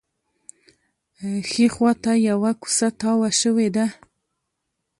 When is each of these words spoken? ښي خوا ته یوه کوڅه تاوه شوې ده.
ښي 1.49 1.65
خوا 1.73 1.91
ته 2.03 2.11
یوه 2.29 2.51
کوڅه 2.61 2.87
تاوه 2.99 3.29
شوې 3.41 3.67
ده. 3.75 3.85